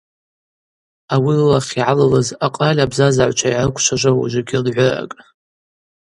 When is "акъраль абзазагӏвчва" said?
2.45-3.49